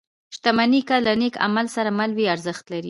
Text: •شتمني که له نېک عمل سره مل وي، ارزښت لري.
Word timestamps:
•شتمني 0.35 0.81
که 0.87 0.95
له 1.05 1.13
نېک 1.21 1.35
عمل 1.45 1.67
سره 1.75 1.89
مل 1.99 2.11
وي، 2.17 2.25
ارزښت 2.35 2.65
لري. 2.71 2.79